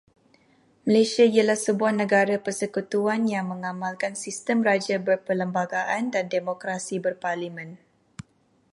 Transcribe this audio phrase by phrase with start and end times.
[0.85, 7.69] Malaysia ialah sebuah negara persekutuan yang mengamalkan sistem Raja Berperlembagaan dan Demokrasi Berparlimen.